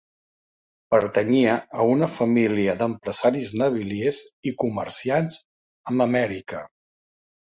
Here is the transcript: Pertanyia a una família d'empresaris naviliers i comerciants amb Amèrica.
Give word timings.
Pertanyia 0.93 1.57
a 1.81 1.83
una 1.95 2.07
família 2.13 2.75
d'empresaris 2.79 3.53
naviliers 3.63 4.23
i 4.51 4.55
comerciants 4.63 5.39
amb 5.93 6.05
Amèrica. 6.07 6.63